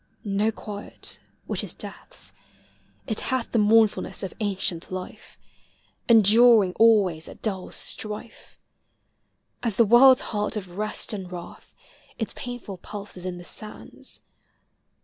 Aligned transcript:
Xo 0.25 0.51
quiet, 0.55 1.19
which 1.45 1.63
is 1.63 1.75
death's— 1.75 2.33
it 3.05 3.19
hath 3.19 3.51
The 3.51 3.59
mournfulness 3.59 4.23
of 4.23 4.33
ancient 4.39 4.89
life, 4.91 5.37
Enduring 6.09 6.73
always 6.79 7.29
at 7.29 7.43
dull 7.43 7.71
strife. 7.71 8.57
As 9.61 9.75
the 9.75 9.85
world's 9.85 10.21
heart 10.33 10.57
of 10.57 10.75
rest 10.79 11.13
and 11.13 11.31
wrath, 11.31 11.75
Its 12.17 12.33
painful 12.35 12.77
pulse 12.77 13.15
is 13.15 13.25
in 13.27 13.37
the 13.37 13.45
sands. 13.45 14.21